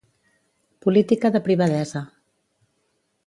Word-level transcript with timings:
Política 0.83 1.27
de 1.35 1.41
privadesa. 1.47 2.01